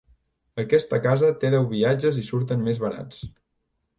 Aquesta 0.61 0.99
casa 1.03 1.29
té 1.43 1.51
deu 1.55 1.69
viatges 1.75 2.19
i 2.21 2.25
surten 2.31 2.65
més 2.69 2.83
barats. 2.87 3.23